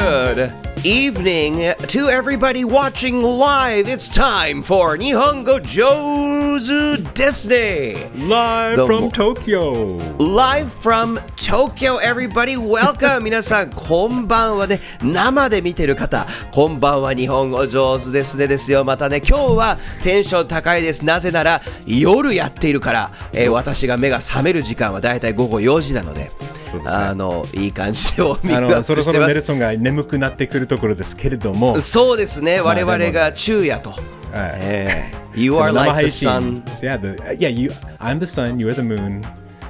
[0.00, 0.50] Good
[0.82, 3.86] evening to everybody watching live.
[3.86, 7.96] It's time for Nihongo Jozu Disney.
[8.26, 9.98] Live どう from も Tokyo!
[10.16, 12.56] Live from Tokyo, everybody.
[12.56, 13.20] Welcome.
[13.24, 14.80] 皆さん、こんばんはね。
[15.02, 17.12] 生で見てる方、こんばんは。
[17.12, 18.46] 日本語上手ですね。
[18.46, 18.86] ですよ。
[18.86, 21.04] またね、今日はテンション高いです。
[21.04, 26.30] なぜなら、夜やっているから、えー私が目が覚める時間はだいたい午後4時なので、
[26.78, 29.26] ねあの、いい感じでウォーミンあグアッのそろそろ。
[29.26, 32.60] ネルソンが眠くなってくるところですけれども、そうですね。
[32.60, 33.90] 我々が昼夜と。
[33.90, 34.00] はい
[34.32, 36.62] えー You こ are like 配 the 信 sun.
[36.82, 37.70] Yeah, the, yeah you,
[38.00, 39.22] I'm the sun, you're the moon.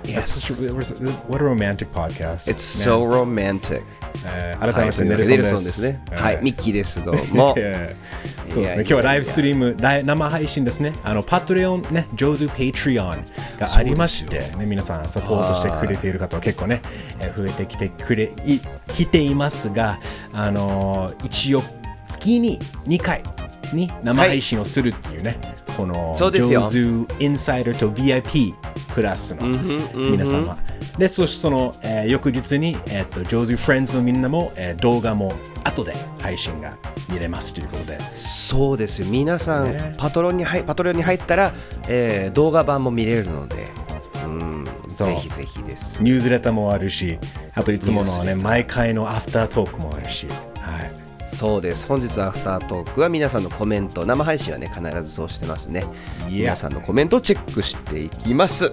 [0.05, 0.27] Yes.
[0.27, 0.73] Such a-
[1.29, 2.49] What a romantic podcast.
[2.51, 3.83] It's so romantic.
[4.27, 5.83] えー改はい、めてネネルソンです。
[5.83, 6.03] ね。
[6.11, 7.03] ははいい、ミッキーです。
[7.03, 7.55] どうも。
[8.49, 8.81] そうですね。
[8.81, 10.93] 今日はライブストリーム、ライ生配信ですね。
[11.05, 13.25] あの、パトレオンね、上手ペイトリオン
[13.59, 16.81] がありまして、ね、皆さんサポートしてくれている方は結構ね、
[17.21, 20.01] えー増えてきてくれ、い来ていますが、
[20.33, 21.63] あのー一応
[22.09, 23.23] 月に2回
[23.73, 25.39] に生配信をするっていうね、
[25.77, 28.53] このそうですよ上手インサイダーと VIP
[28.95, 29.47] クラスの
[29.95, 30.59] 皆様。
[30.99, 35.33] で、そしてその、えー翌日に、えー、と上手フレンズのみんなも、えー動画も
[35.65, 36.77] 後で配信が
[37.11, 38.01] 見れますということで。
[38.13, 39.07] そうですよ。
[39.09, 41.53] 皆さん、ねパトロンに入パトロンに入ったら、
[41.89, 43.69] えー動画版も見れるので、
[44.25, 46.03] うん、ぜひぜひです。
[46.03, 47.19] ニュースレターもあるし、
[47.55, 51.00] あといつものね、毎回のアフタートークもあるし、はい。
[51.31, 51.87] そうです。
[51.87, 55.87] 本日アフタートークは皆さんのコメント、生配信はね、必ずそうしてますね。
[56.29, 58.73] 皆さんのコメントをチェックしていきます。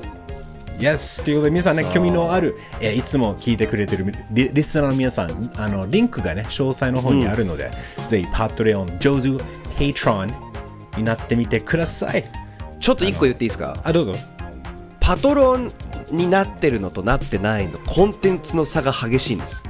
[0.80, 1.24] Yes!
[1.24, 7.72] ということで、皆さんね、興味のある、えーいつも聞いてくれてるリリスナーの皆さん、あのリンクがね、詳細の方にあるので、
[8.06, 9.30] ぜひ、パトレオン、上手、
[9.78, 10.34] ペイトロン
[10.98, 12.30] になってみてください。
[12.80, 13.78] ちょっと一個言っていいですか？
[13.84, 14.16] あ、どうぞ。
[15.00, 15.72] パトロン
[16.12, 19.64] になってるのとなってないのコンテンツの差が激しいんです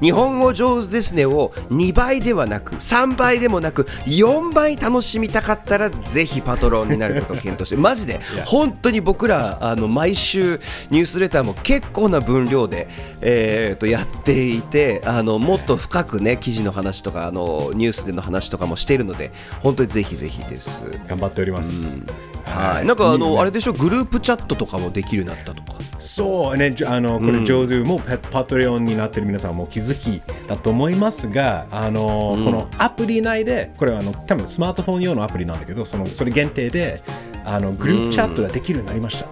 [0.00, 10.60] 日本語上手ですねを2倍ではなく3倍でもなく4倍楽しみたかったらぜひパトロンになることを検討して マジで本当に僕らあの毎週
[10.90, 12.88] ニュースレターも結構な分量で、
[13.20, 20.82] えーとやっていてあのもっと深くね記事の話とかあのニュースでの話とかもしているので本当にぜひぜひです。
[21.08, 22.33] 頑張っております。
[22.44, 23.38] はい、なんかあの、ね。
[23.38, 23.72] あれでしょ？
[23.72, 25.78] グループチャットとかもできるようになったとか。
[25.98, 32.00] そうね、あのこれ上手、もうパパトレオンになってる皆さんも気づきだと思いますが、あの
[32.44, 37.02] このアプリ内で、これはあの多分スマートフォン用のアプリなんだけど、そのそれ限定で
[37.44, 39.28] あのグループチャットができるようになりました。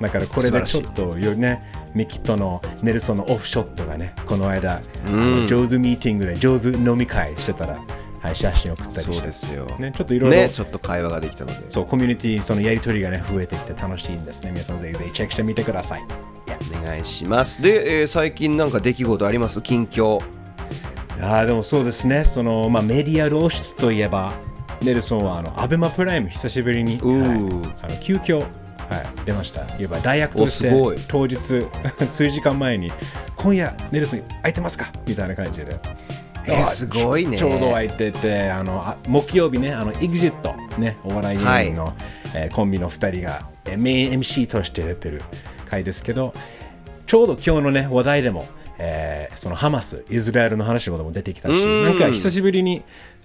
[0.00, 4.80] だからこれでちょっとよりね、ミキとのネルソンのオフショットがね、この間、
[5.46, 7.78] 上手ミーティングで上手飲み会してたら、
[8.20, 9.66] はい、写真送ったりして、よ。
[9.78, 11.70] ね、ちょっといろいろ、ねちょっと会話ができたので。
[11.70, 14.42] そうコミュニティそのやりとりがね増えてきて楽しいんです。
[14.42, 14.50] ね。
[14.50, 16.04] 皆さんぜひぜひチェックしてみてください。
[16.80, 17.62] お願いします。
[17.62, 19.62] で、えー最近なんか出来事あります？
[19.62, 20.20] 近況。
[21.20, 24.34] あーでもそうですね、そのまあ、メディア露出といえば、
[24.82, 27.84] ネルソンはあのアベマプライム久しぶりに、はい。
[27.84, 28.46] あの急遽、はい、
[29.26, 29.62] 出ました。
[29.78, 30.70] いわば大学として
[31.08, 31.36] 当日
[32.08, 32.92] 数時間前に
[33.36, 34.92] 今夜ネルソン空いてますか？
[35.06, 35.78] みたいな感じで。
[36.46, 37.36] えーあすごいね。
[37.36, 41.94] ちょうど空いてて、あのあ木曜日ね、あの EXIT、ね、お笑い芸人の、
[42.34, 45.22] えーコンビの2人が、えーメイン MC として出てる
[45.68, 46.34] 回ですけど、
[47.06, 48.46] ちょうど今日のね、話題でも、
[48.78, 51.84] えーそのハマス、イスラエルの話も出てきたし、うん。
[51.84, 52.82] なんか久しぶりに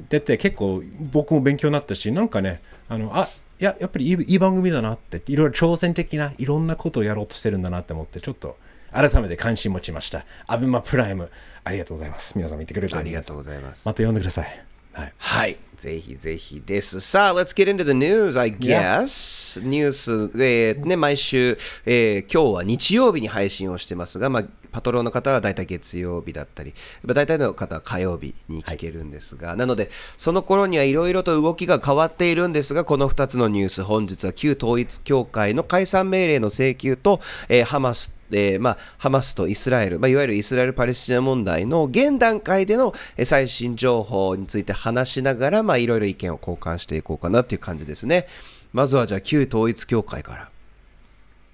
[0.09, 0.81] 出て、結構
[1.11, 3.29] 僕も勉強になったし、なんかね、あのあ
[3.59, 8.57] いややっぱりいいいい番組だなって、いろいろ挑戦的ないろんなことをやろうとしてるんだなって思って、ちょっと
[8.93, 10.25] 改めて関心持ちました。
[10.47, 11.29] アベマプライム、
[11.63, 12.37] ありがとうございます。
[12.37, 14.65] 皆さん見てくれてありがとうございますまた読んでください。
[14.93, 15.13] はい。
[15.17, 16.99] はいぜひぜひです。
[16.99, 19.61] さあ Let's get into the news I guess.
[19.61, 20.11] ニュース、
[20.41, 26.73] えーね、毎週、えー今日は日曜日に配信をしてますが、まあ、パトロンの方は大体月曜日だったり、
[27.03, 48.27] まあ大体の方は火曜日に聞けるんですが、なので、その頃にはいろいろと動きが変わっているんですが、この2つのニュース、本日は旧統一教会の解散命令の請求と、えーハマスえーまあ、ハマスとイスラエル、まあ、いわゆるイスラエル・パレスチナ問題の現段階でのえー最新情報について話しながら、まあ、いろいろ意見を交換していこうかなっていう感じですね。
[48.71, 50.49] まずはじゃあ旧統一教会から。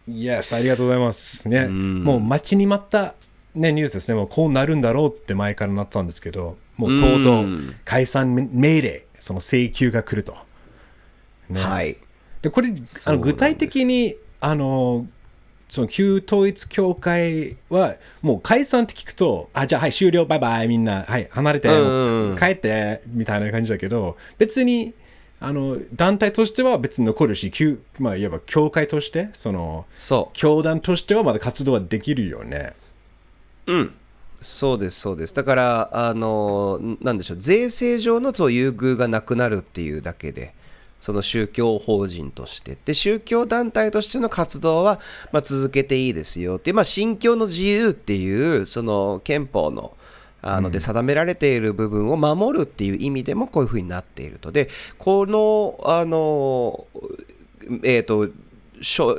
[0.07, 1.47] Yes、ありがとうございます。
[1.47, 3.13] ね、もう待ちに待った、
[3.53, 4.15] ね、ニュースですね。
[4.15, 7.45] もうこうなるんだろうって前からなってたんですけど、もうとうとう
[7.85, 10.35] 解散命令、その請求が来ると。
[11.49, 11.97] ねはい。
[12.41, 12.73] でこれ
[13.05, 15.05] あの具体的にあの
[15.69, 24.93] その旧統一教会はもう解散って聞くとあじゃあはい終了バイバイみんなはい離れて、うんうん帰ってみたいな感じだけど別に
[25.39, 29.85] あの団体としては別に残るし旧まあいわば教会としてその。
[30.33, 32.73] 教団としてはまだ活動はできるよね。
[33.67, 33.93] うん。
[34.41, 40.53] そうですそうですだからあのなんでしょう税制上のそう優遇がなくなるっていうだけで
[40.99, 44.99] その宗教法人としてで宗教団体としての活動は、
[45.31, 49.95] まあ、続けていいですよってまあ、信教の自由っていうその憲法の
[50.41, 54.53] あので定められている部分を守るっていう意味でもこういうふうになっていると。
[54.53, 56.87] でこのあの
[57.83, 58.29] えっ、ー、と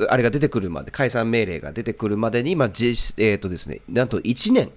[0.09, 4.71] あれが出てくるまで解散命令が出てくるまでに、まあ実えーとですね、なんと1年、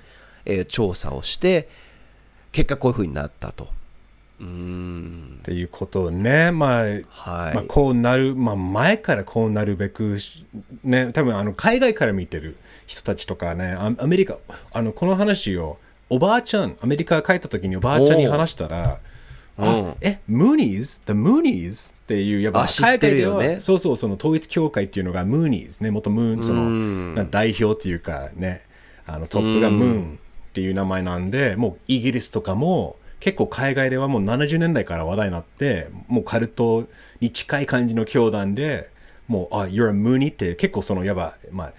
[0.43, 1.69] えー、調査をして
[2.51, 3.69] 結果こういうふうになったと。
[4.43, 5.37] うん。
[5.39, 10.17] っていうことね、まあ、はい、まあ、こうなる、まあ、前からこうなるべく、
[10.83, 14.37] ね、多分あの海外から見てる人たちとかね、アメリカ、
[14.71, 15.77] あのこの話を
[16.09, 18.99] おばあちゃん、アメリカ帰った時におばあちゃんに話したら、
[19.57, 21.93] あえ、ムーニーズ ?The Moonies?
[21.93, 28.61] っていう、やっぱ海外では、ね、そうそう、その統一教会っていうのがムーニーズね、元ムーン、その代表っていうかね、
[29.05, 36.89] あのトップがムーンっていう名前なんで、もうイギリスとかも結構海外ではもう70年代から話題になって、もうカルト
[37.21, 38.89] に近い感じの教団で、
[39.29, 41.73] もう、あ、You're a Mooney って結構その、やば、まあ、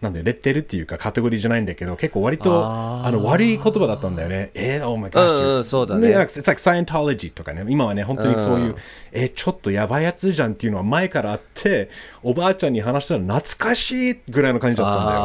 [0.00, 4.50] なんでレッテルっていうかカテゴリーじゃないんだけど結構割とあの悪い言葉だったんだよね。
[4.52, 6.08] えー、oh my gosh、うん、そうだね。
[6.08, 7.64] It's like Scientology とかね。
[7.68, 8.76] 今はね本当にそういう、うん、
[9.12, 11.88] えちょっとやばいやつじゃんっていうのは前からあって
[12.22, 15.18] おばあちゃんに話したら懐かしいぐらいの感じだったんだよ。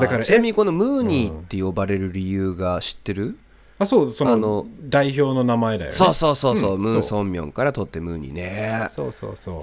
[0.00, 3.38] だからちなみにこのムーニーって呼ばれる理由が知ってる、うん
[3.80, 5.96] あそうその代表の名前だよね。
[5.96, 8.86] そうそうそうそう、うん、ムーン・ソンミョンから取ってムーニーね。
[8.90, 9.62] そうそうそう。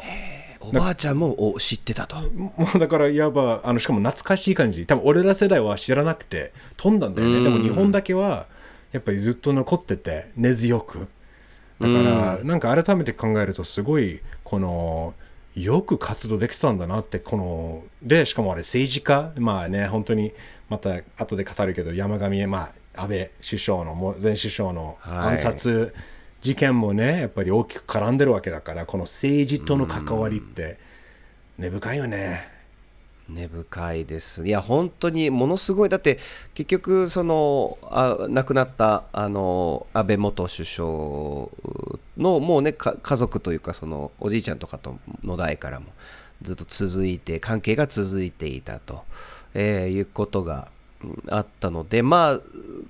[0.60, 2.16] おばあちゃんも知ってたと。
[2.32, 4.88] もうだからいわばあのしかも懐かしい感じ。
[4.88, 7.44] 多分俺ら世代は知らなくて飛んだんだよね。
[7.44, 8.48] でも日本だけは
[8.92, 11.08] やっぱりずっと残ってて根強く。
[11.80, 15.14] だからなんか改めて考えるとすごいこの
[15.54, 19.32] よく活動できてたんだなってこのでしかもあれ政治家。
[19.38, 20.34] まあね本当に
[20.70, 25.92] また後で語るけど山上まあ安倍首相の前首相の暗殺、はい
[26.42, 30.78] 事件もねやっぱり大きく絡んでるわけだからこの政治との関わりって
[31.58, 32.48] 根深いよね。
[33.28, 34.48] 根深いです。
[34.48, 35.90] いや本当にものすごい。
[35.90, 36.20] だって
[36.54, 40.88] 結局そのあ亡くなったあの安倍元首相
[42.18, 45.88] のもうね家族というかそのおじいちゃんとかとの代からも
[46.42, 49.04] ずっと続いて関係が続いていたと、
[49.54, 50.70] えー、いうことが
[51.30, 52.40] あったのでまあ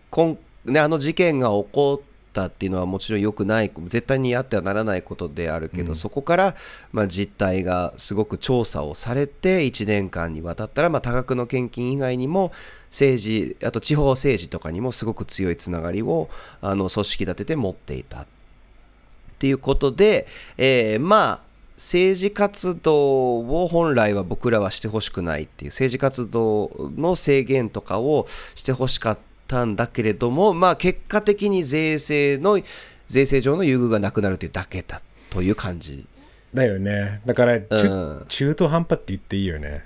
[0.09, 0.37] 今
[0.67, 6.55] ね、あの事件が起こったっていうのはもちろん良くない絶対にあってはならないことであるけど、うん、そこから、
[6.91, 12.51] まあ、実態がすごく調査をされて1年間にわたったら、まあ、多額の献金以外にも
[12.89, 16.29] 政治あと地方政治とかにもすごく強いつながりを
[16.61, 18.25] あの組織立てて持っていたっ
[19.39, 20.27] ていうことで、
[20.57, 21.46] えー、まあ
[21.77, 32.59] 政治活動を本来は僕らはしてほしくないっていう政治活動の制限とかをしてほしかったんだけれども、まあ、結果的に税制の
[33.07, 36.05] 税制上の優遇がなくなるというだけだという感じ。
[36.53, 37.21] だよね。
[37.25, 39.85] だから、うん、中途半端って言っていいよね。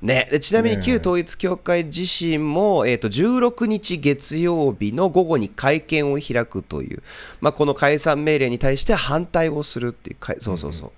[0.00, 7.02] ね、ちなみに旧統一教会自身も、えー、と16日月曜日の午後に会見を開くという、
[7.40, 10.92] まあ、この解散命令に対して反対をするっていう、そうそうそう、うん、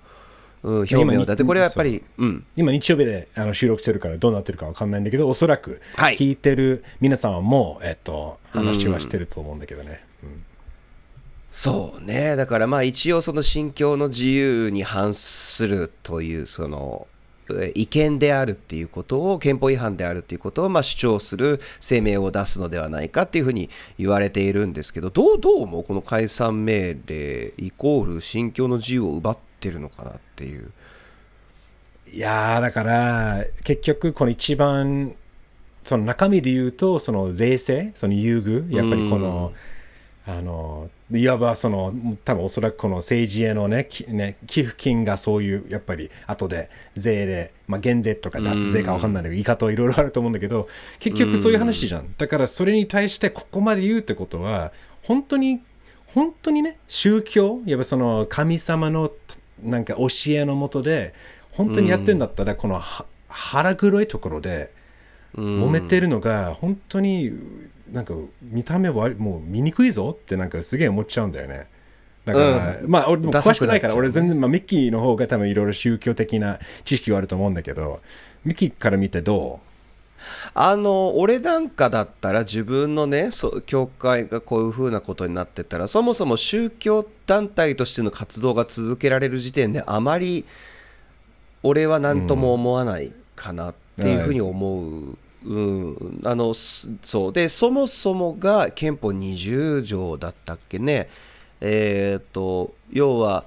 [0.65, 2.25] 表明をだってこれはやっぱり、う。
[2.25, 10.43] ん、今日曜日であの収録してるからどうなってるか分かんないんだけどおそらく聞いてる皆さんはもう、えっと、話はしてると思うんだけどね、うん、
[11.51, 12.35] そうね。
[12.35, 17.07] だからまあ一応その信教の自由に反するというその
[17.75, 23.69] 違憲であるっていうことを憲法違反であるっていうことをまあ主張する声明を出すのではないかっていうふうに
[23.99, 25.83] 言われているんですけどどうどう思う？
[25.83, 30.71] この解散命令イコール信教の自由を奪ってってるのかなっていう。
[32.11, 35.15] いやだから結局この一番
[35.83, 39.53] その中身で言うとその税制その優遇やっぱりこの、
[40.27, 41.93] あのいわばその
[42.23, 50.67] 多分おそらくこの政治へのねね寄付金がそういうやっぱり後で税で、まあ、減税とか脱税か分かんないけど言い方はいろいろあると思うんだけど
[50.99, 52.13] 結局そういう話じゃん。
[52.17, 54.71] だからそれに対してここまで言うってことは
[55.03, 55.61] 本当に
[56.07, 59.11] 本当にね宗教やっぱその神様の
[59.65, 61.13] なんか教えのもとで
[61.51, 62.81] 本当にやってんだったら、この
[63.27, 64.71] 腹黒いところで
[65.35, 67.31] 揉めてるのが本当に
[67.91, 71.67] なんか見た目はもう見にくいぞってなんかすげえ思っちゃうんだよね。
[72.25, 78.01] だから、うん、まあ俺も詳しくないから俺全然、まあ、ミッキーの方が多分いろいろ宗教的な知識はあると思うんだけど
[78.43, 79.74] ミッキーから見てどう？
[80.53, 83.29] あの俺なんかだったら自分のね
[83.65, 90.45] 教会がこういうふうなことになってたらそもそも宗教団体としての活動が続けられる時点であまり
[91.63, 95.17] 俺は何とも思わないかなっていうふうに思う。
[95.45, 97.33] うん、あのそう。
[97.33, 101.09] でそもそもが憲法20条だったっけね。
[101.61, 103.45] えっ、と要は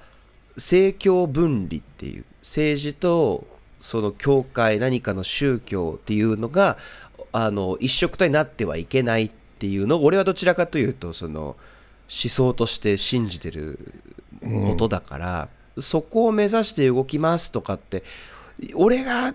[0.56, 2.24] 政教分離っていう。
[2.42, 3.46] 政治と
[3.80, 6.78] その教会何かの宗教っていうのが
[7.32, 11.56] あの一緒くたになってはいけないっていうのを俺はどちらかというとその思
[12.08, 13.78] 想として信じてる
[14.40, 18.02] ことだから、そこを目指して動きますとかって
[18.74, 19.34] 俺が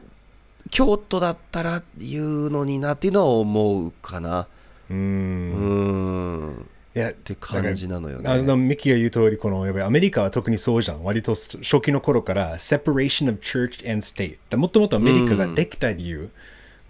[0.71, 4.47] 京都だったら言うのになっていうのは思うかな
[4.89, 4.93] う。
[4.93, 11.03] うんんいや、っって感じなのよねあのミキが言う通り、このやっぱりアメリカは特にそうじゃん。
[11.03, 14.37] 割と初期の頃から separation of church and state。
[14.55, 16.29] もともとアメリカができた理由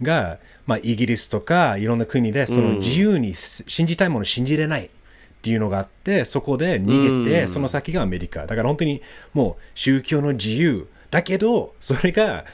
[0.02, 4.86] が、まあ、イギリスとかいろんな国でその自由に信じたいものを信じれない。
[4.86, 4.90] っ
[5.44, 9.02] ていうのがあってそこで逃げて、その先がアメリカだから本当に
[9.34, 12.46] もう宗教の自由だけどそれが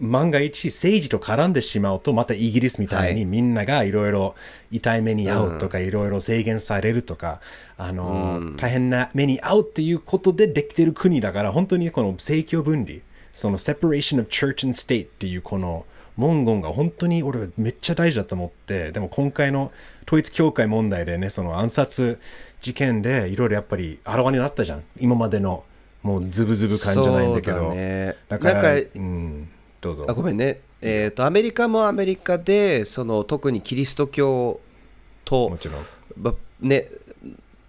[0.00, 3.24] 万が一政治と絡んでしまうとまたイギリスみたいにはい。
[3.24, 4.34] みんながいろいろ
[4.70, 7.40] 痛い目に遭うとかいろいろ制限されるとか、
[7.78, 12.98] あの大変な目に遭うっていうことでできてる国だから本当にこの政教分離
[13.32, 15.84] その separation of church and state っていうこの
[16.16, 19.72] 文言が本当に俺はめっちゃ大事だと思ってでも今回の
[20.06, 22.20] 統一教会問題でねその暗殺
[22.60, 24.82] 事件でいろいろやっぱりあらわになったじゃん。
[24.98, 25.64] 今までの
[26.02, 27.68] もうズブズブ感じゃないんだけど。
[27.68, 28.16] だね。
[28.28, 29.48] だからなんかうん、
[29.86, 30.06] どうぞ。
[30.08, 34.60] あごめんね、えー、とアメリカもアメリカでその特にキリスト教
[35.24, 35.86] ともちろん。
[36.16, 36.88] ばね、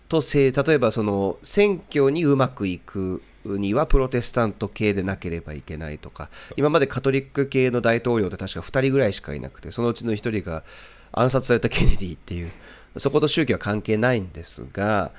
[0.07, 10.63] とせ例えばその選挙にうまくいくにはプロテスタント系でなければいけないとか今までカトリック系の大統領って確か2人ぐらいしかいなくてそのうちの1人が
[11.11, 12.51] 暗殺されたケネディっていう
[12.99, 15.11] そこと宗教は関係ないんですが、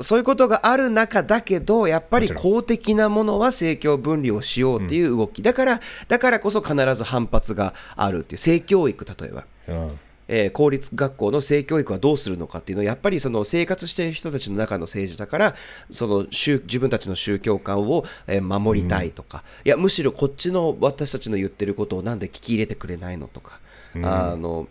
[0.00, 9.44] そういうことがある中だけどやっぱり公的なものは政教分離をしようっていう動き、だからだからこそ必ず反発があるっていう性教育例えば。
[9.68, 9.98] うん。
[10.26, 15.54] えー公立学校の性教育はどうするのかっていうのはやっぱりその生活している人たちの中の政治だから
[15.90, 23.60] その宗自分たちの宗教観を、えー守りたいとか、いやむしろこっちの私たちの言ってることをなんで聞き入れてくれないのとか、
[24.02, 24.66] あの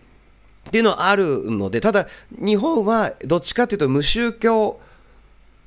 [0.67, 4.79] っていうのはあるのでただ日本はどっちかっていうと無宗教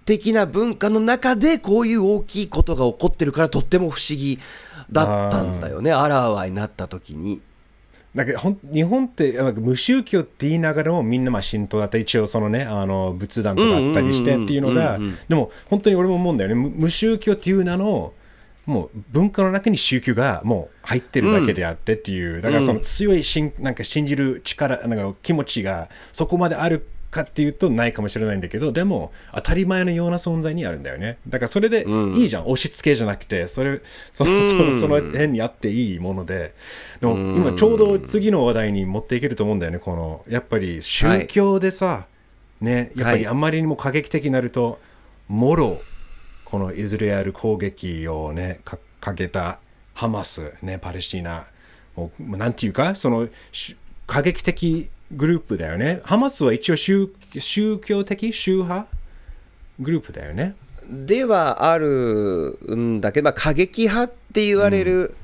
[0.04, 4.38] 的な文化の中でこういう大きいことが起こってるからとっても不思議
[4.90, 7.42] だったんだよねあらわになった時に。
[8.14, 14.98] だけどほん日本ってなんか無宗教って言いながらもみんなまあ神道だったり一応そのねあの仏壇とかあったりしてっていうのが
[15.28, 16.54] でも本当に俺も思うんだよね。
[16.54, 18.14] 無無宗教っていう名の
[18.66, 31.18] もう文化の中に宗教がもう入ってるだけであってっていう、だからその強いしんなんか信じる力なんか気持ちがそこまであるかっていうとないかもしれないんだけどでも当たり前のような存在にあるんだよね。
[31.28, 33.80] だからそれでいいじゃん、押し付けじゃなくてそれ
[34.10, 36.52] そのその辺にあっていいもので。
[37.00, 42.06] でも今ちょうど次の話題に持っていけると思うんだよねこのやっぱり宗教でさ、
[42.60, 44.78] ねやっぱりあんまりにも過激的になると
[45.28, 45.82] もろ
[46.46, 49.58] このイスラエル攻撃をねかかけた
[49.92, 51.44] ハマスねパレスチナ。
[51.94, 53.76] もうなんていうかそのし
[54.06, 56.00] 過激的グループだよね。
[56.04, 58.86] ハマスは一応宗宗教的宗派？
[59.78, 60.54] グループだよね。
[60.88, 65.16] ではあるんだけど、まあ、過激派って言われる、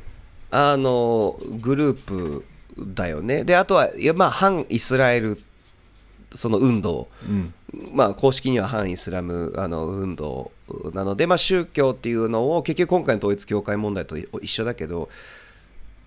[0.50, 2.45] あのグループ
[2.79, 3.45] だよね。
[3.45, 5.38] であとはまあ、反イスラエル
[6.35, 7.09] その運動、
[7.93, 10.53] まあ、公式には反イスラムあの運動
[10.93, 15.09] なので、まあ、宗教っていうのを結局今回の統一教会問題と一緒だけど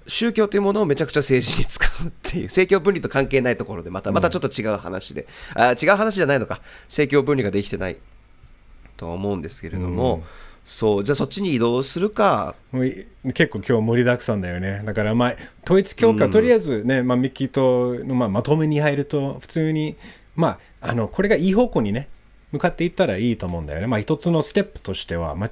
[0.08, 6.62] 宗教というものをめちゃくちゃ政治に使うっていう政教分離と関係ないところでまたまたちょっと違う話で、あ違う話じゃないのか。
[6.84, 7.98] 政教分離ができてない
[8.98, 10.24] とは思うんですけれども、
[10.65, 12.55] そうじゃあそっちに移動するか。
[12.74, 14.81] 結構今日盛りだくさんだよね。
[14.84, 19.95] だからまあ、統一教会、とりあえずね、まあ、ミッキーとの、まあ、まとめに入ると、普通に、
[20.36, 22.10] まあ、あの、これがいい方向にね、
[22.51, 23.88] 向かっていったらいいと思うんだよね。
[23.88, 25.51] まあ、一つのステップとしては間違っ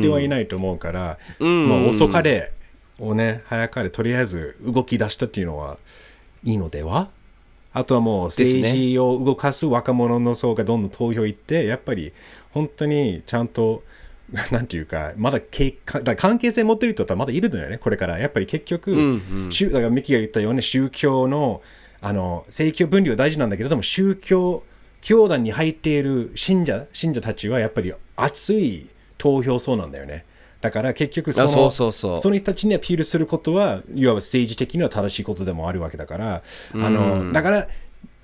[0.00, 1.68] てはいないと思うから、ん。
[1.68, 2.52] まあ、遅かれ
[2.98, 5.76] をね、早かれ、とりあえず動き出したっていうのは
[6.42, 7.10] いいのでは？
[7.72, 12.12] あとはもう政治を動かす若者の層がどんどん投票行って、やっぱり
[12.52, 13.82] 本当にちゃんと、
[14.50, 18.18] なんていうか、まだけかだ関係性持ってる人ってまだいるのよね、これから。
[18.18, 21.62] やっぱり結局、宗だからミキが言ったように宗教の、
[22.00, 24.62] あの、政教分離は大事なんだけど、でも宗教、
[25.02, 28.88] 教団に入っている信者、信者たちはやっぱり熱い
[29.18, 30.24] 投票層なんだよね。
[30.62, 37.68] だから結局そのあそうそうそうの人たちにアピールすることは、いわば政治的には正しいことでもあるわけだから、あの、だから、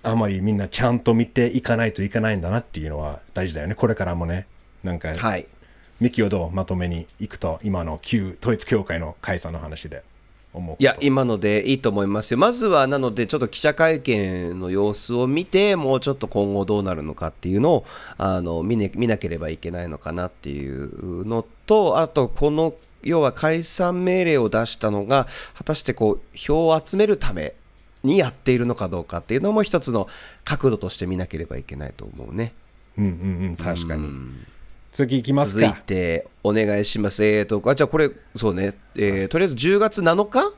[0.02, 3.74] あまりみんなちゃんと見ていかないといけないんだなっていうのは大事だよね。
[3.74, 4.46] これからもね。
[4.82, 5.46] なんか、はい
[6.00, 10.02] ミキをどうまとめに行くと、今の旧統一教会の解散の話で。
[10.52, 12.38] 思ういや、今のでいいと思いますよ。
[12.38, 17.84] まずは、なので、ちょっと記者会見の様子を見て、もうちょっと今後どうなるのかっていうのを、
[18.18, 27.54] あの、見,、ね、見なければいけないのかなっていうのと、あと、この、要は解散命令を出したのが、果たしてこう、票を集めるため
[28.02, 30.08] にやっているのかどうかっていうのも一つの
[30.44, 32.52] 角度として見なければいけないと思うね。
[32.98, 33.10] うんうん
[33.46, 34.08] うん、確かに。
[34.92, 35.76] 次行きます続いか。
[35.86, 37.24] てお願いします。
[37.24, 40.52] えーと、あじゃあこれ、そうね、えーとりあえず10月7日、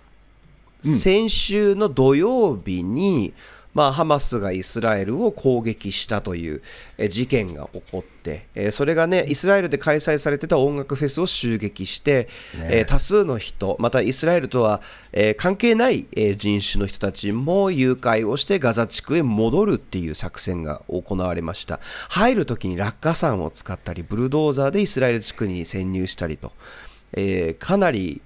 [0.82, 3.34] 先週の土曜日に、
[3.74, 6.62] まあ、ハマスがイスラエルを攻撃したという
[6.98, 14.80] えー事件が起こって、えーそれがね、イスラエルで開催されてた音楽フェスを襲撃して、えー多数の人、またイスラエルとは、
[15.12, 21.80] えー関係ない、えー人種の人たちも誘拐をしてガザ地区へ戻るっていう作戦が行われました。
[22.10, 26.52] 入るときに落下傘を使ったり、ブルドーザーでイスラエル地区に潜入したりと、
[27.14, 28.20] えーかなり、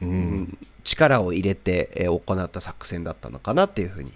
[0.00, 4.12] うん力を入れて、えー行った作戦だったのかなっていうふうに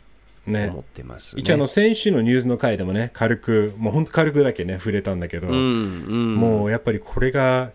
[0.50, 0.68] ね。
[0.68, 1.42] 思ってます、ね。
[1.42, 6.34] 一応あの先週のニュースの回でもね軽くもうほんと軽くだけね触れたんだけど、うんうん。
[6.36, 7.70] もうやっぱりこれが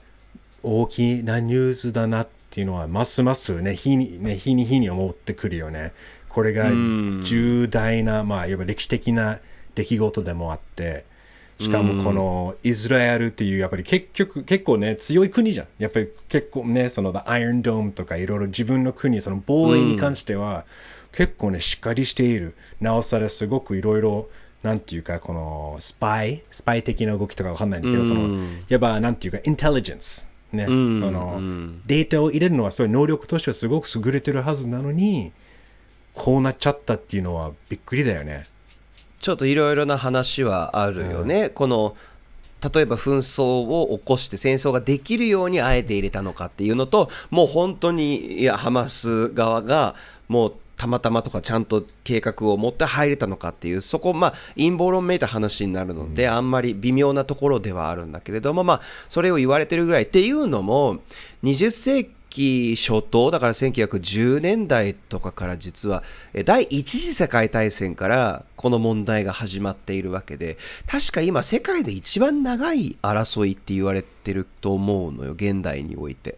[0.63, 5.93] 大きなニュースだなっていうのはますますね日にね日に日に思ってくるよね。
[6.29, 9.39] これが重大な、まあいわば歴史的な
[9.73, 11.05] 出来事でもあって
[11.59, 15.67] しかもこのイスラエルっていうやっぱり結局結構ね強い国じゃん。
[15.77, 20.65] やっぱり結構ねその The Iron Dome とかいろいろ自分の国その防衛に関しては
[21.15, 22.55] 結構ねしっかりしている。
[22.81, 24.27] なおさらすごくいろいろ
[24.63, 31.39] なんていうかこのスパイスパイ的な動きとかわかんないんだけど、そのやっぱなんていうかインテリジェンスね、その
[31.85, 35.33] データを入れるのはそういう能力としてはすごく優れてるはずなのに
[36.13, 38.45] こうなっちゃったっていうのはびっくりだよね。
[39.19, 41.49] ちょっといろいろな話はあるよね。
[41.49, 41.95] この
[42.73, 49.95] 例えば紛争を起こして戦争ができるようにあえて入れたのかっていうのともう本当にいやハマス側が
[50.27, 60.99] もうたまたまとかちゃんと計画を持って入れたのかっていうそこまあ陰謀論めいた話になるので、あんまり微妙なところではあるんだけれどもまあそれを言われてるぐらいっていうのも
[61.43, 76.37] 20世紀初頭だから1910年代とかから実はえ第一次世界大戦からこの問題が始まっているわけで確か今世界で一番長い争いって言われてると思うのよ現代において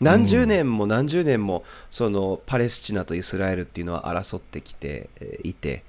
[0.00, 5.84] 何十年も何十年もそのパレスチナとイスラエルっていうのは争ってきてえいて。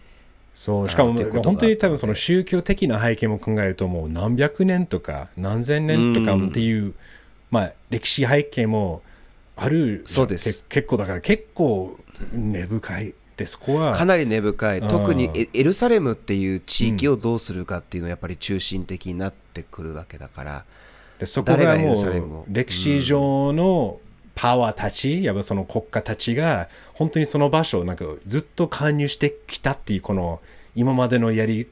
[0.54, 4.10] そうしかも本当に多分その宗教的な背景も考えるともう。
[4.10, 6.94] 何百年とか何千年とかっていう、
[7.52, 9.02] まあ歴史背景も
[9.56, 10.66] あるそうです。
[10.68, 11.98] け結構だから結構
[12.34, 13.94] 根深いでそこは。
[13.94, 14.80] かなり根深い。
[14.80, 14.88] うん。
[14.90, 20.66] 特にエエルサレムっていう地域をどうするかっていうのはやっぱり中心的になってくるわけだから
[21.22, 24.00] でそこがもう歴史上の
[24.34, 30.42] パワーたち、やっぱその国家たちが本当にその場所をなんかずっと介入してきたっていうこの
[30.76, 31.68] 今までのやり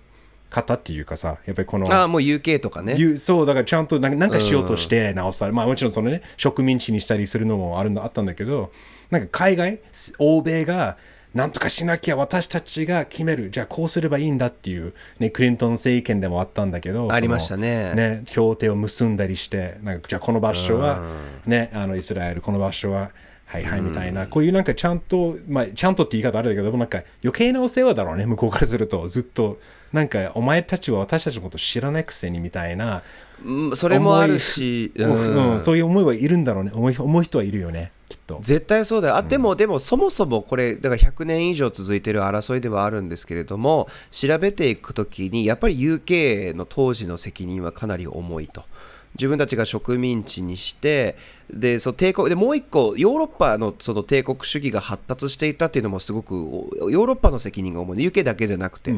[0.51, 3.17] 方っていうかさやっぱりこのああもう UK とかね。
[3.17, 8.71] そうだからちゃんとなんかなんかしようとしてなおさら、まあもちろんそのね植民地にしたりするのもあるんだあったんだけど
[9.09, 9.79] なんか海外
[10.19, 10.97] 欧米が
[11.33, 13.51] なんとかしなきゃ私たちが決める。
[13.51, 17.93] じゃあこうすればいいんだっていう、ね、クリントン政権でもあったんだけどありましたね。
[17.93, 21.01] ね協定を結んだりしてなんかじゃあこの場所は、
[21.45, 23.11] ね、あのイスラエルこの場所は
[23.49, 29.59] はいはいみたいな、こういうなんかちゃんと、まあ、ちゃんとって言い方あれだけど、なんか余計なお世話だろうね、向こうからすると、ずっと、
[29.91, 33.01] なんかお前たちは私たちのこと知らないくせにみたいな、
[33.43, 35.53] うんそれもあるし、うん。
[35.53, 37.91] うんそういう思いはいるんだろうね、思い思う人はいるよね、
[38.29, 38.39] と。
[38.41, 48.63] 絶対そうだよあでも、でもそもそもこれだから100年以上続いてる争いではあるんですけれども調べていくときにやっぱり UK の当時の責任はかなり重いと。
[49.15, 51.17] 自分たちが植民地にして
[51.51, 56.35] でその帝国でもう一個ヨーロッパのその帝国主義が発達していたっていうのもすごく
[56.81, 58.93] おヨーロッパの責任が重い UK だけじゃなくて、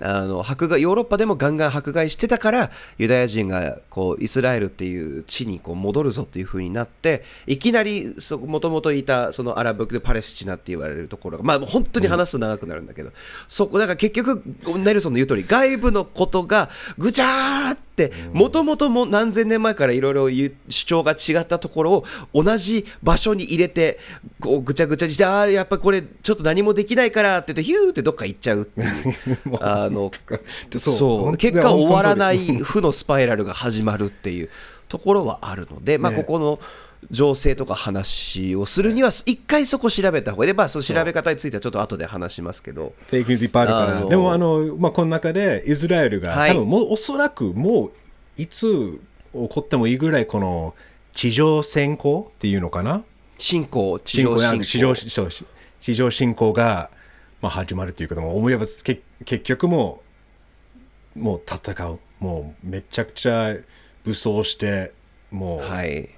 [0.00, 8.14] あの迫害ヨーロッパでもガンガン迫害してたからユダヤ人がこうイスラエルっていう地にこう戻るぞっていう風になっていきなり
[8.46, 13.10] もともといたそのアラブでパレスチナって言われるところがまあ本当に話すと長くなるんだけど、
[13.48, 14.42] そこだから結局
[14.84, 23.98] ネルソンの言う通り外部のことがぐちゃーってもともとも何千年前からいろいろ主張が違ったところを同じ場所に入れて
[24.40, 28.86] こうぐちゃぐちゃにしてああやっぱこれちょっと何もできないからって言ってヒューってどっか行っちゃうっていう
[29.60, 30.10] あの
[30.78, 31.36] そう。
[31.36, 34.48] 結果終わらない負のスパイラルが始まるっていう
[34.88, 36.58] ところはあるので、まあ、ねここの
[37.10, 40.48] 情勢とか話をするには一回そこ調べた方がいい。
[40.48, 42.94] で、まあ、その調べ方についてはちょっと後で話しますけど。
[43.06, 43.98] フェイクニュースいっぱいあるから。
[43.98, 44.08] あの。
[44.08, 46.50] でも、あの、まあ、この中でイスラエルが、はい。
[46.50, 48.98] 多分もうおそらくもういつ
[49.32, 50.74] 起こってもいいぐらい、この
[51.16, 53.02] 地上戦攻っていうのかな？
[53.38, 54.64] 侵攻、地上侵攻。
[54.64, 55.30] 地上そう
[55.80, 56.90] 地上侵攻が、
[57.40, 60.02] まあ、始まるということも思えばけ結局も
[61.16, 63.56] うもう戦うもうめちゃくちゃ
[64.04, 64.92] 武装して
[65.30, 66.10] もう、はい。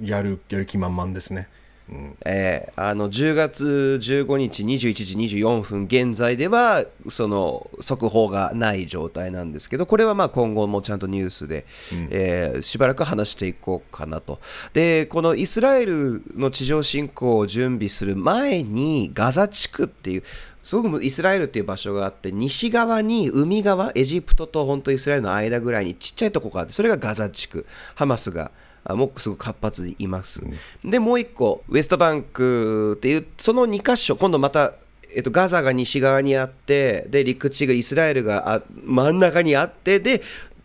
[0.00, 1.48] やるやる気満々ですね。
[1.88, 2.16] うん。
[2.24, 4.94] えーあの10月15日21
[5.28, 11.66] 時24分現在ではその速報がない状態なんですけどこれはまあ今後もちゃんとニュースで、
[12.10, 14.40] えーしばらく話していこうかなと。
[14.72, 20.22] でこのイスラエルの地上侵攻を準備する前にガザ地区っていう
[20.62, 28.50] すごくイスラエルっていう場所があって西側に海側エジプトと本当イスラエルの間ぐらいにちっちゃいとこがあってそれがガザ地区ハマスがあ
[28.90, 30.42] もうすごく活発にいます、
[30.84, 34.74] でもう一個ウエストバンクっていうその2箇所今度また
[35.16, 40.22] えっと、ガザが西側にあってで陸地がイスラエルがあ真ん中にあってで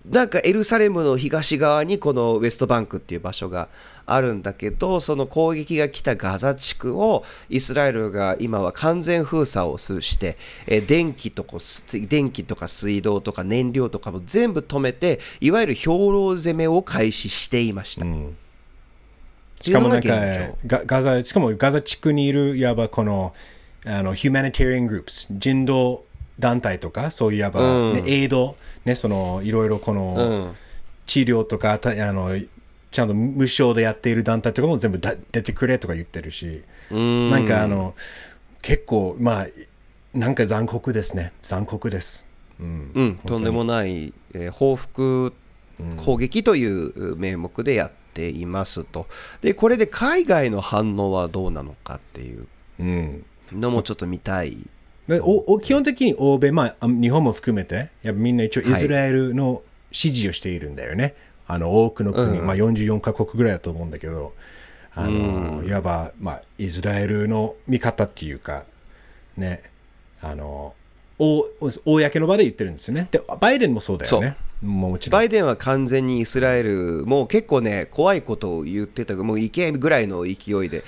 [0.09, 3.69] なんかエルサレムの東側にこのウエストバンクっていう場所が
[4.07, 18.05] あるんだけどその攻撃が来たガザ地区をイスラエルが今は完全封鎖をすしてえー電気とかす電気とか水道とか燃料とかも全部止めていわゆる兵糧攻めを開始していました。
[19.61, 20.09] しかもなんか
[20.65, 23.33] ガガザしかもガザ地区にいるいわばこの
[23.85, 26.03] あの humanitarian groups 人道
[26.39, 27.61] 団体とかそういういわば、
[27.93, 30.55] ねエイドねそのいろいろこの、うん。
[31.05, 32.39] 治療とかたあの
[32.91, 37.31] ちゃんと無償でやっている団体とかも全部だ出てくれとか言ってるし、うん。
[37.31, 37.95] なんかあの
[38.61, 39.47] 結構まあ
[40.13, 41.33] なんか残酷ですね。
[41.41, 42.27] 残酷です、
[42.59, 42.91] うん。
[42.93, 45.33] うん、とんでもない、えー報復
[45.97, 49.07] 攻撃という名目でやっていますと。
[49.41, 52.47] で、これで海外の反応はどうなのかっていう
[52.79, 53.25] うん。
[53.51, 54.57] のもちょっと見たい。
[55.09, 61.15] でおお基本的に欧米、まあ、あ日本も含めてやっぱみんな一応イスラエルの支持をしているんだよね、
[61.47, 62.45] あの多くの国、うん。
[62.45, 64.33] まあ、44カ国ぐらいだと思うんだけど
[64.93, 68.65] あの、いわば、まあ、イスラエルの味方っていうか
[69.35, 69.63] ね
[70.21, 70.75] あの
[71.17, 71.43] お
[71.85, 73.09] 公の場で言ってるんですよね。
[73.11, 74.37] でバイデンもそうだよね。
[74.61, 75.19] もちろん。
[75.19, 80.83] バイデンは完全にイスラエル、もう結構ね、怖いことを言ってた、もういけぐらいの勢いで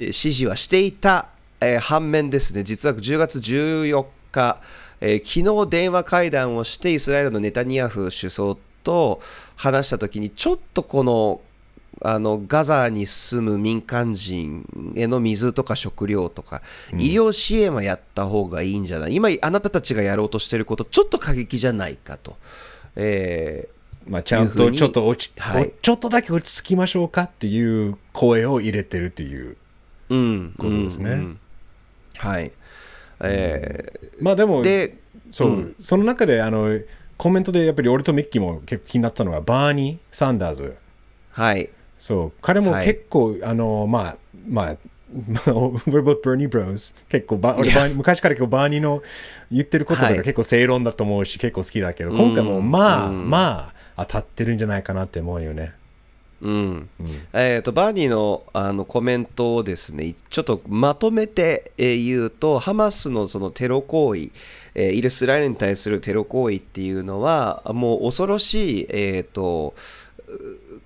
[0.00, 1.28] えー支持はしていた、
[1.60, 4.60] えー反面ですね、実は10月14日、
[5.00, 9.20] えー昨日電話会談をして、イスラエルのネタニヤフ首相と
[9.56, 11.40] 話したときに、ちょっとこの、
[12.00, 22.36] あのガザに住む民間人への水とか食料とか、医療支援はやった方がいいんじゃない、今、あなたたちがやろうとしてること、ちょっと過激じゃないかと。
[22.94, 23.78] えー
[24.10, 25.66] まあ、ちゃんとちょっと落ち、はい。
[25.66, 29.56] おちょっとだけ落ち着きましょうかっていう声を入れてるっていう
[30.08, 31.10] うん、ことですね。
[31.10, 31.40] うんうん
[32.18, 32.52] はい。
[33.20, 34.96] えまあでもーで、
[35.30, 35.76] そう、うん。
[35.80, 36.78] その中であの
[37.16, 40.76] コメントでやっぱり俺とミッキーも結構気になったのがバーニー・サンダーズ。
[41.32, 41.68] はい。
[41.98, 42.32] そう。
[42.40, 42.86] 彼もはい。
[42.86, 44.16] 結構、あのまあ
[44.48, 44.76] まあ
[45.48, 46.94] We're both Bernie Bros.
[47.08, 49.02] 結構バ俺バーニー昔から結構バーニーの
[49.50, 50.16] 言ってることとはい。
[50.16, 53.28] か結構正論だと思うし、結構好きだけど今回もまあ、うん。
[53.30, 55.74] まあ当たってるんじゃないかなって思うよね
[56.40, 56.88] うん。
[57.32, 64.30] えー、とバーニーのあのコメントをですねちょっとまとめて言うとハマスのそのテロ行為、
[64.74, 69.74] えーイスラエルに対するテロ行為っていうのはもう恐ろしい、えー、と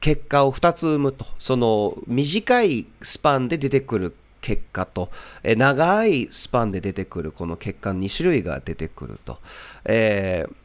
[0.00, 1.26] 結果を2つ生むと。
[1.38, 5.10] その短いスパンで出てくる結果と、
[5.42, 9.38] えー長いスパンで出てくるこの結果の2種類が出てくると。
[9.84, 10.61] えー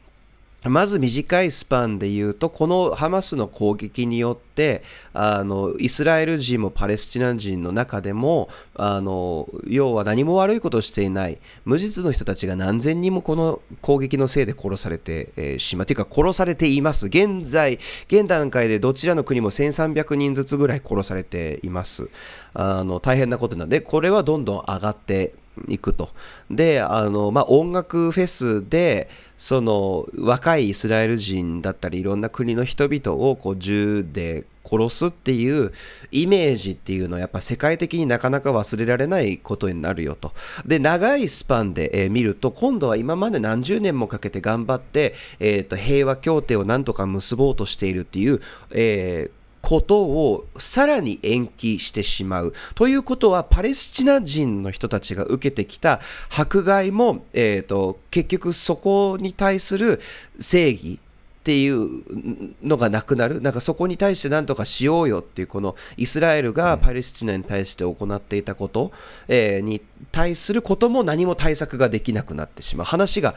[0.70, 17.08] まず短いスパンで言うと、このハマスの攻撃によって、あのイスラエル人もパレスチナ人の中でも、あの要は何も悪いことをしていない、無実の人たちが何千人もこの攻撃のせいで殺されて、えしまう、というか殺されています。
[17.08, 22.10] 現在、現段階でどちらの国も1300人ずつぐらい殺されています。
[22.54, 25.34] あの大変なことなんで、これはどんどん上がって
[25.68, 26.10] いくと。
[26.50, 35.72] で、あの、まあ、音楽フェスで、その、若いイスラエル人だったり、いろんな国の人々をこう銃で殺すっていう
[36.12, 40.34] イメージっていうのはやっぱ世界的になかなか忘れられないことになるよと。
[40.66, 48.42] で、長いスパンで、えー見ると、今度は今まで何十年もかけて頑張って、えーと、平和協定をなんとか結ぼうとしているっていう、
[48.72, 52.54] えーことをさらに延期してしまう。
[52.74, 56.00] ということは、パレスチナ人の人たちが受けてきた
[56.30, 60.00] 迫害も、えー、と結局そこに対する
[60.40, 63.42] 正義っていうのがなくなる。
[63.42, 68.94] なんかそこに対して何とかしようよっていう、このイスラエルがパレスチナに対して行っていたこと、
[69.28, 69.82] えーに
[70.14, 72.86] 対することも何も対策ができなくなってしまう。
[72.86, 73.36] 話が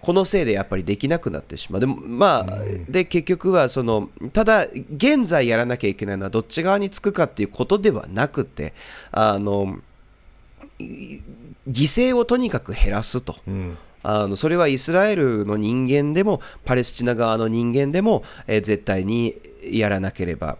[0.00, 1.80] このせいでやっぱりできなくなってしまう。
[1.80, 2.58] でもまあ、
[2.88, 8.74] で結局はそのただ現在やらなきゃいけないのはどっち側につくかっていうことではなくて
[9.10, 9.78] あの
[10.78, 11.22] 犠
[11.66, 13.36] 牲をとにかく減らすと。
[13.46, 19.34] うんあのそれはイスラエルの人間でもパレスチナ側の人間でも、えー絶対に
[19.70, 20.56] やらなければ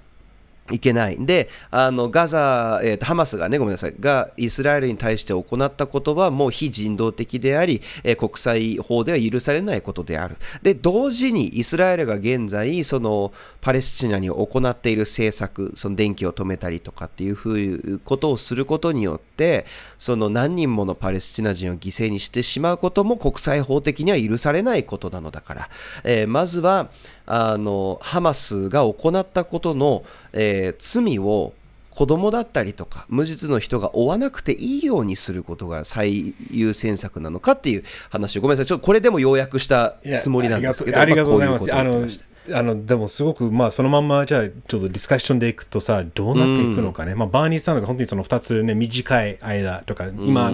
[0.71, 1.17] いけない。
[1.25, 10.37] で、あのガザ、えーとハマスがね、ごめんなさい、がイスラエルに対して行ったことはもう非人道的であり、えー国際法では許されないことである。
[10.63, 19.67] で、同時にイスラエルが現在、そのパレスチナに行っている政策、その電気を止めたりとかっていうふうことをすることによって、
[19.99, 25.69] その何人ものパレスチナ人を犠牲にしてしまうことも国際法的には許されないことなのだから、
[26.05, 26.91] えーまずは
[27.31, 31.53] あのハマスが行ったことの、えー罪を
[31.99, 41.75] 子供だったりとか無実の人が負わなくていいようにすることが最優先策なのかっていう話をごめんなさいちょっとこれでも要約したつもりなんですけどありがとうございます。
[41.75, 50.53] あのまあこうあのでもすごく、まあ、そのまんまじゃあちょっとディスカッションでいくとさどうなっていくのかね、まあ、バーニーさんが本当にその2つね短い間とか今、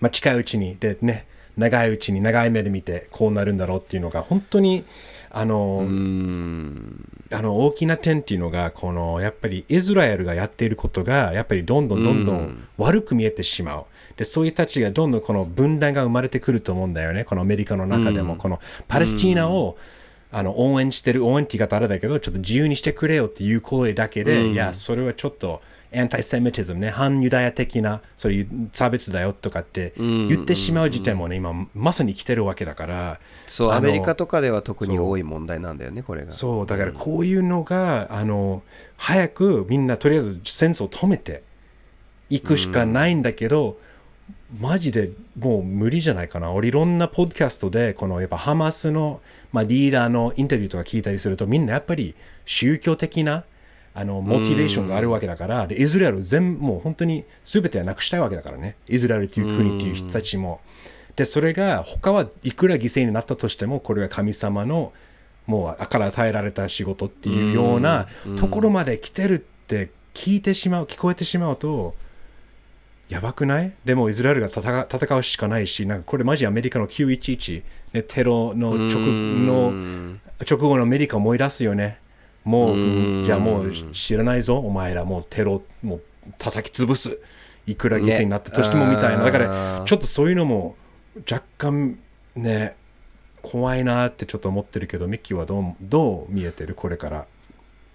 [0.00, 4.84] まあ、近いうちにでね長いうちに長い目で見てこうなるんだろうっていうのが本当に
[5.36, 5.84] あの
[7.32, 13.84] あの大きな点っていうのがこのやっぱりイスラエルがやっていることがやっぱりどんどんどんどん悪く見えてしまう。
[14.16, 17.24] でそういう人たちがどんどんこの分断が生まれてくると思うんだよね。
[17.24, 19.76] このアメリカの中でも、このパレスチナを、
[20.30, 25.62] あの応援してる応援って言い方あれだけどちょっと自由にしてくれよっていう声だけで、いやそれはちょっと
[26.00, 26.90] アンタイセミティズムね。
[26.90, 33.20] 反ユダヤ的なそういう差別だよとかって言ってしまう時点もね今まさに来てるわけだから。
[33.46, 36.32] そうアメリカとかでは特に多い問題なんだよねこれが。
[36.32, 38.62] そうだからこういうのが、あの
[38.96, 41.42] 早くみんなとりあえず戦争を止めて
[42.30, 43.78] いくしかないんだけど、
[44.60, 46.52] マジでもう無理じゃないかな。
[46.52, 49.20] 俺いろんなポッドキャストでこのやっぱハマスの、
[49.52, 53.44] まあ、リーダーのインタビューとか聞いたりするとみんなやっぱり宗教的な
[53.94, 58.76] あのモチベーションがあるわけだから、でイスラエル全部もう本当に全てはなくしたいわけだからね。
[58.88, 60.60] イスラエルっていう国っていう人たちも。
[61.16, 64.92] でそれが他はいくら犠牲になったとしてもこれは神様の
[65.46, 71.94] もうから与えられた仕事っていうようなところまで来てるって聞いてしまう聞こえてしまうと
[73.08, 73.72] やばくない？
[73.84, 82.00] でもイスラエルが戦うしかないしなんかこれマジアメリカの911、ね、テロの直の直後のアメリカ思い出すよね
[82.44, 84.58] もうじゃあもう知らないぞ。
[84.58, 86.02] お前らもうテロもう
[86.38, 87.18] 叩き潰す。
[87.66, 90.76] いくら犠牲になったとしてもみたいな、ねだからちょっとそういうのも
[91.30, 91.98] 若干
[92.36, 92.76] ね
[93.40, 96.74] 怖いなってちょっと思ってるけどミッキーはどうどう見えてる？
[96.74, 97.26] これから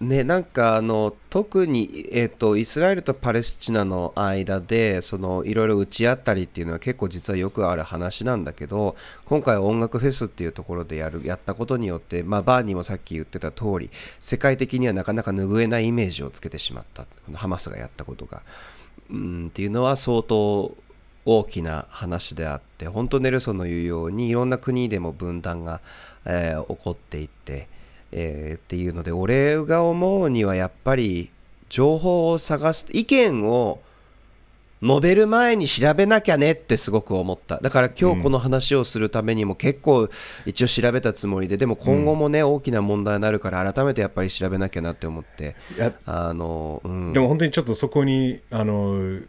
[0.00, 18.40] ね、なんかあの特に、えー、とイスラエルとパレスチナの間でそのいろいろ打ち合ったりっていうのは結構実はよくある話なんだけど今回音楽フェスっていうところでやるやったことによって、まあ、バーニーもさっき言ってた通り世界的にはなかなか拭えないイメージをつけてしまったこのハマスがやったことが。
[19.10, 20.74] うんっていうのは相当
[21.26, 25.82] 大きな話であって本当ネルソンの言うようにいろんな国でも分断が、
[26.24, 27.68] えー起こっていって、
[28.12, 31.30] えーっていうので俺が思うにはやっぱり
[31.68, 33.80] 情報を探す意見を
[34.82, 37.58] 述べる前に調べなきゃねってすごく思った。
[37.58, 40.08] だから今日この話をするためにも結構
[40.46, 45.54] 一応調べたつもりででも今後もね、大きな問題になるから改めてやっぱり調べなきゃなって思って
[46.06, 49.20] あの、うん、でも本当にちょっとそこにあの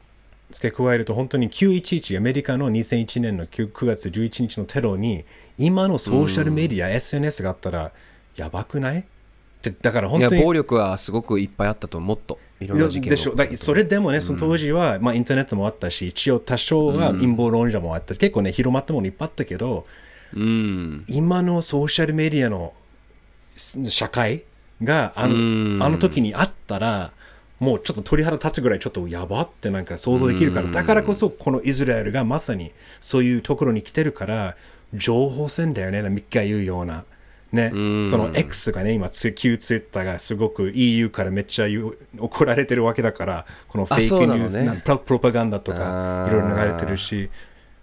[0.52, 5.26] 付け加えると本当に911アメリカの2001年の 9, 9月11日のテロに
[5.58, 7.92] 今のソーシャルメディア、SNS があったら
[8.36, 9.06] やばくない？
[9.62, 12.40] でだからい本当にや暴力はすごくいっぱいあったともっと。
[12.60, 13.36] いろんな事件でしょ。
[13.36, 19.88] だそれでもねその当時は、まあ、インターネットもあったし一応多少は陰謀論者もあった、結構ね広まったものいっぱいあったけど
[20.36, 21.06] うん。
[21.08, 22.74] 今のソーシャルメディアの
[23.56, 24.44] す社会
[24.84, 27.12] があのあの時にあったら
[27.60, 34.56] もうちょっと鳥肌立つぐらいちょっとやばってなんか想像できるからだからこそこのイスラエルがまさにそういうところに来てるから
[34.94, 37.06] 情報戦だよねミッキーが言うような。
[37.52, 37.70] ね、
[38.10, 41.68] その X がね、今、ツイ旧ツイッターがすごく EU からめっちゃ
[42.18, 44.66] 怒られてるわけだから、このフェイクニュース、ね。
[44.66, 47.30] なプロパガンダとかいろいろ流れてるし、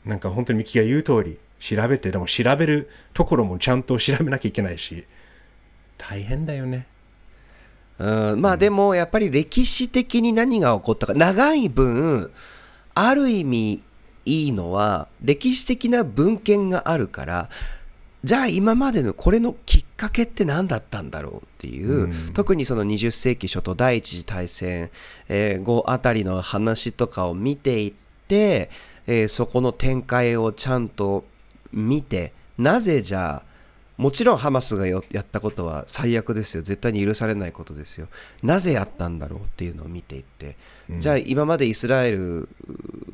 [0.06, 5.04] なんか本当にミキが言う通り、調べて、でも調べるところもちゃんと調べなきゃいけないし、
[5.98, 6.86] 大変だよね。
[7.98, 11.14] うん、まあでもやっぱり歴史的に何が起こったか。
[11.14, 12.30] 長い分
[12.94, 13.82] ある意味
[14.24, 17.48] いいのは歴史的な文献があるから
[18.24, 24.90] じゃあ今までのこれのきっかけって何だったんだろうっていう、特にその20世紀初頭第一次大戦、
[25.28, 27.92] えー後あたりの話とかを見ていっ
[28.26, 28.70] て、
[29.06, 31.24] えーそこの展開をちゃんと
[31.72, 33.48] 見てなぜじゃあ
[33.98, 36.62] もちろんハマスがやったことは最悪ですよ。
[36.62, 38.06] 絶対に許されないことですよ。
[38.44, 40.56] なぜやったんだろうっていうのを見ていって、
[40.88, 42.48] うん、じゃあ今までイスラエル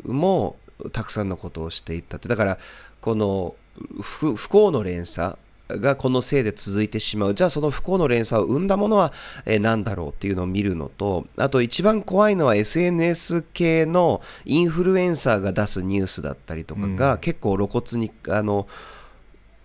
[0.05, 0.57] も
[0.93, 2.29] たくさんのことをしていったって。
[2.29, 2.59] だから
[3.01, 3.55] この
[4.01, 5.37] 不幸の連鎖
[5.69, 7.35] がこのせいで続いてしまう。
[7.35, 9.13] じゃあその不幸の連鎖を生んだものは
[9.61, 18.69] 何だろうっていうのを見るのと、あと一番怖いのは SNS 系のインフルエンサーが出すニュースだったりとかが結構露骨にあの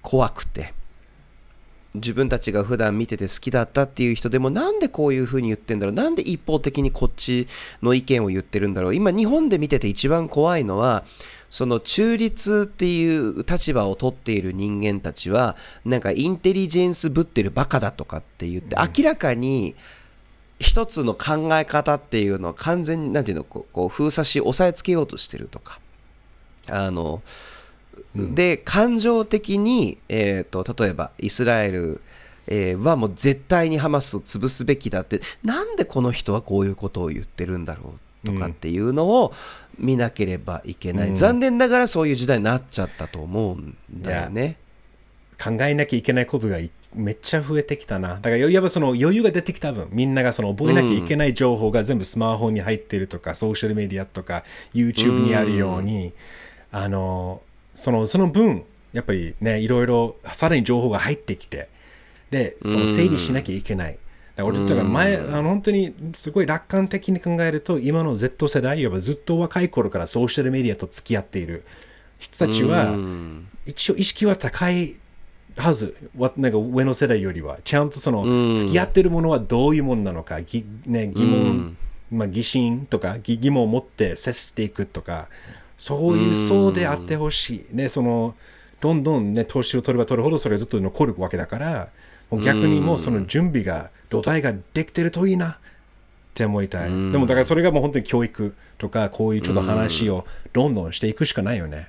[0.01, 0.73] 怖くて。
[1.95, 5.95] 自分たちが普段見てて好きだったっていう人でもなんでこういうふうに言ってんだろう？
[5.95, 7.47] なんで一方的にこっち
[7.81, 8.95] の意見を言ってるんだろう？
[8.95, 11.03] 今日本で見てて一番怖いのは
[11.49, 19.73] その中立っていう立場を取っている人間たちはなんかインテリジェンスぶってるバカだとかって言って明らかに
[20.59, 25.79] 一つの考え方っていうのを完全になんていうのこう封鎖し押さえつけようとしてるとか。
[26.71, 27.23] あの
[28.15, 32.01] で感情的に、えーと、例えばイスラエル、
[32.47, 37.93] えー、はもう絶対にハマスを潰すべきだってなんでこの人はこういうことを言ってるんだろ
[38.23, 39.33] うとかっていうのを
[39.77, 44.57] 見なければいけない、うん、残念ながらそういう時代になっちゃったと思うんだよね。
[45.41, 46.57] 考えなきゃいけないことが
[46.93, 48.15] めっちゃ増えてきたな。
[48.15, 54.43] だからやっぱその余裕が出てきた分、みんながその覚えなきゃいけない情報が全部スマホに入ってるとか、うん、ソーシャルメディアとか
[54.73, 56.13] YouTube にあるように、うん、
[56.71, 57.41] あの
[57.73, 61.69] そのその分やっぱりねいろいろさらに情報が入ってきて
[62.31, 63.97] でその整理しなきゃいけない。
[64.41, 71.65] 俺とか前、あの本当にすごい楽観的に考えると、今の Z 世代、いわばずっと若い頃からソーシャルメディアと付き合っている
[72.19, 72.95] 人たちは、
[73.65, 74.95] 一応意識は高い
[75.57, 75.95] はず、
[76.37, 81.77] なんか上の世代よりは、ちゃんとその、付き合ってるものはどういうものなのか、ぎね、疑問、
[82.11, 85.27] まあ、疑心とか疑問を持って接していくとか、
[85.79, 87.75] そういう層であってほしい。
[87.75, 88.35] ね、その、
[88.81, 91.87] どんどんね、投資を取れば取るほどそれがずっと残るわけだから、
[92.31, 95.57] 逆にもうその準備が、土台ができてるといいなっ
[96.33, 96.89] て思いたい。
[96.89, 101.87] でもだからそれがもう本当に教育とか、こういうちょっと話をどんどんしていくしかないよね。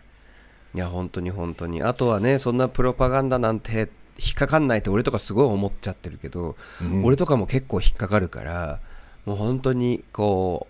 [0.73, 1.83] いや、本当に本当に。
[1.83, 8.79] あとはね、そんなプロパガンダなんて引っかかんないって俺とかすごい思っちゃってるけど、うん、俺とかも結構引っかかるから、
[9.27, 10.69] もう本当にこ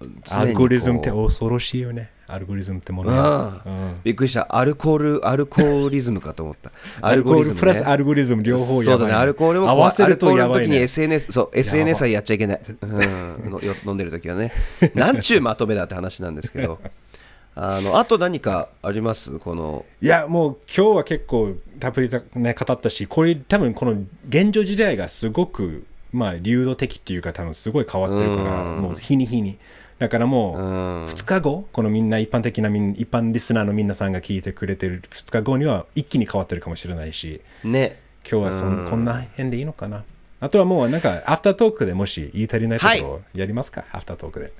[0.00, 2.10] う、アルゴリズムって恐ろしいよね。
[2.30, 4.46] アルゴリズムってものが、うん、びっくりした。
[4.56, 6.70] アルコールアルコーリズムかと思った。
[7.00, 14.52] アルコール、ね、プラスアルゴリズム両方そうだねアルコールも合わせるとやばい、ね、時に SNS そう SNS はやっちゃいけない、うん、飲んでる時はね。
[14.94, 16.78] なんちゅうまとめだって話なんですけど。
[17.60, 19.38] あのあと何かあります？
[19.40, 19.84] この。
[20.00, 23.96] いやもう今日は結構たっぷり、ね、語ったしこれ多分この
[24.28, 29.58] 現状時代がすごくまあ流動的っていうか多分すごい変わってるからもう日に日に
[29.98, 30.58] だからもう、
[31.06, 38.00] 2日後、このみんな一般的な、一般リスナーの皆さんが聞いてくれてる2日後には一気に変わってるかもしれないし、ね。
[38.28, 40.04] 今日はその、こんな辺でいいのかな。
[40.40, 44.52] あとはもうなんか、アフタートークでもし言い足りないことをやりますか、はい、アフタートークで。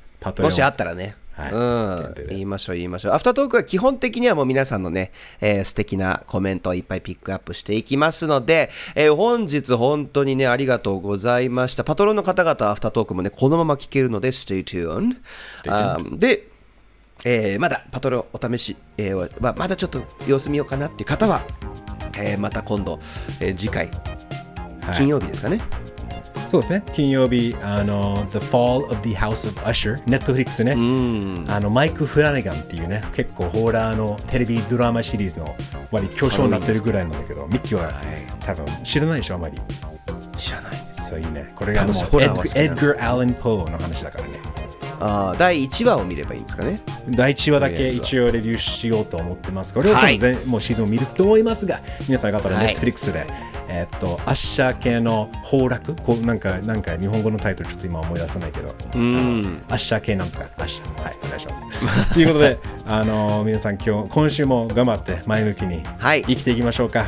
[0.42, 1.14] もしあったらね。
[1.38, 3.12] はい、うん、言いましょう言いましょう。
[3.12, 11.84] アフタートークは基本的にはもう皆さんのね、えー、素敵なコメントをいっぱいピックアップしていきますので、えー、本日本当にね、ありがとうございました。
[11.84, 15.16] パトロンの方々アフタートークもね、このまま聞けるので、stay tuned.
[15.62, 16.18] Stay.
[16.18, 16.48] で、
[17.24, 21.42] えー、まだパトロンお試し、えーまあ、まだちょっと様子見ようかなっていう方は、
[22.16, 22.98] えー、また今度、
[23.40, 23.88] えー、次回、
[24.96, 25.60] 金曜日ですかね。
[26.48, 26.82] そうですね。
[26.92, 35.54] 金曜日あの The Fall of the House of Usher ネットフリックスねあのマイク・フラネガンっていうね結構ホーラーのテレビドラマシリーズの
[35.92, 37.92] 割巨匠になってるぐらいなんだけどミッキーは、
[38.40, 39.58] 多分知らないでしょあまり。
[40.36, 40.72] 知らない。
[41.08, 41.52] そういいね。
[41.54, 44.40] これがもうエッガー・アレン・ポーの話だからね。
[45.00, 46.80] あ第1話を見ればいいんですかね？
[47.08, 49.72] 第1話だけ一応レビューしようと思ってます。
[49.72, 53.28] これははい、もうシーズンを見ると思いますが皆さん方はネットフリックスで、はい
[53.68, 55.94] えっと、アッシャー系の崩落？
[56.02, 61.64] こうなんか、なんか日本語のタイトルちょっと今思い出せないけど、うん、アッシャー系なんとか、アッシャー、はい、お願いします。
[62.14, 67.00] ということで、あの皆さん今日、今週も頑張って前向きに生きていきましょうか。
[67.00, 67.06] は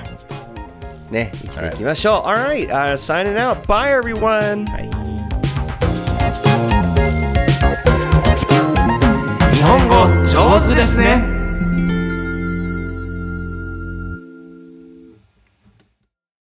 [1.11, 2.29] い、ね、生きていきましょう。
[2.29, 3.63] Alright, uh, signing out.
[3.67, 4.71] Bye everyone!
[4.71, 4.91] はい、
[9.55, 11.40] 日本語上手ですね。